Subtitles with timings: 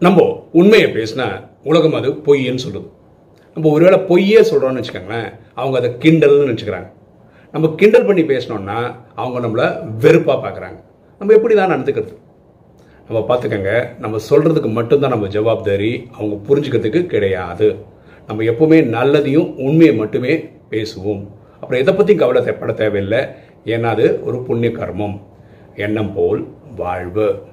[0.00, 2.88] நம்ம உண்மையை பேசினா உலகம் அது பொய்ன்னு சொல்லுது.
[3.54, 6.90] நம்ம ஒருவேளை பொய்யே சொல்கிறோம்னு வச்சுக்கோங்களேன் அவங்க அதை கிண்டல்னு நினச்சிக்கிறாங்க
[7.52, 10.80] நம்ம கிண்டல் பண்ணி பேசினோம்னா அவங்க நம்மளை வெறுப்பாக பார்க்குறாங்க.
[11.18, 12.16] நம்ம எப்படி தான் நடந்துக்கிறது?
[13.08, 17.76] நம்ம பார்த்துக்கோங்க நம்ம சொல்கிறதுக்கு மட்டும்தான் நம்ம ஜவாப்தாரி அவங்க புரிஞ்சுக்கிறதுக்கு கிடையாது.
[18.26, 21.26] நம்ம எப்பவுமே நல்லதையும் உண்மையை மட்டுமே பேசுவோம்.
[21.60, 23.18] அப்புறம் எதை பற்றியும் பட தேவையில்லை.
[23.64, 25.20] ஏன்னா அது ஒரு புண்ணிய கர்மம்.
[25.76, 27.44] எண்ணம் போல் வாழ்வு.